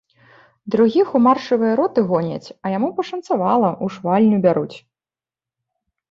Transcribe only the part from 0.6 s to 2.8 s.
Другіх у маршавыя роты гоняць, а